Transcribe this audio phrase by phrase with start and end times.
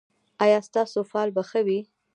[0.43, 1.79] ایا ستاسو فال به ښه وي؟